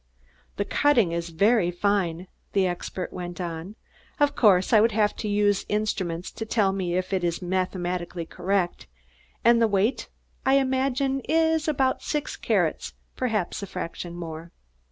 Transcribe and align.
"The 0.55 0.65
cutting 0.65 1.11
is 1.11 1.29
very 1.29 1.69
fine," 1.69 2.25
the 2.53 2.65
expert 2.65 3.13
went 3.13 3.39
on. 3.39 3.75
"Of 4.19 4.35
course 4.35 4.73
I 4.73 4.81
would 4.81 4.93
have 4.93 5.15
to 5.17 5.27
use 5.27 5.63
instruments 5.69 6.31
to 6.31 6.43
tell 6.43 6.71
me 6.73 6.95
if 6.95 7.13
it 7.13 7.23
is 7.23 7.39
mathematically 7.43 8.25
correct; 8.25 8.87
and 9.45 9.61
the 9.61 9.67
weight, 9.67 10.09
I 10.43 10.55
imagine, 10.55 11.19
is 11.29 11.61
is 11.61 11.67
about 11.67 12.01
six 12.01 12.35
carats, 12.35 12.93
perhaps 13.15 13.61
a 13.61 13.67
fraction 13.67 14.15
more." 14.15 14.51